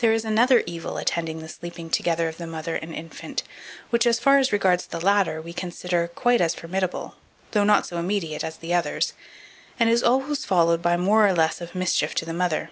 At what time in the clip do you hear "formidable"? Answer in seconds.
6.54-7.14